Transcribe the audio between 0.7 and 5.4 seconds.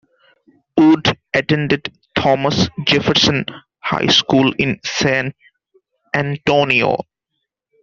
Wood attended Thomas Jefferson High School in San